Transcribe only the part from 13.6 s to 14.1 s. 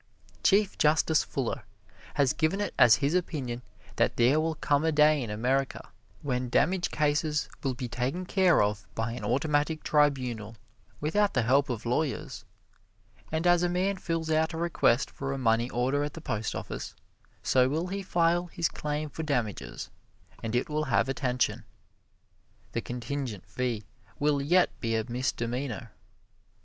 a man